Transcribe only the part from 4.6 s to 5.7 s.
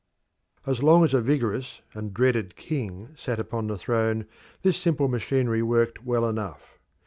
this simple machinery